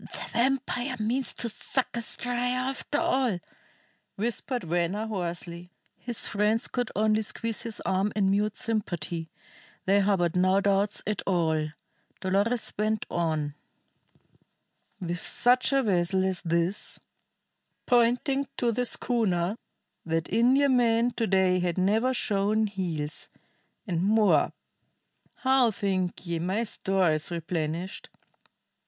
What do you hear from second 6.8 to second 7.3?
only